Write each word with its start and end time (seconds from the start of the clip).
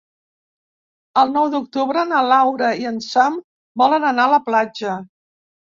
El 1.23 1.29
nou 1.35 1.45
d'octubre 1.57 2.07
na 2.13 2.23
Laura 2.33 2.73
i 2.87 2.91
en 2.95 2.99
Sam 3.11 3.41
volen 3.85 4.13
anar 4.15 4.29
a 4.31 4.35
la 4.37 4.45
platja. 4.51 4.99